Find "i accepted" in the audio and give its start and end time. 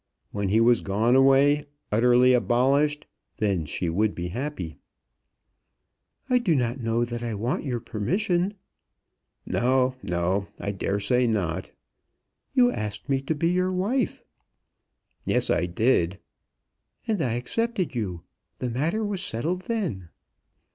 17.21-17.93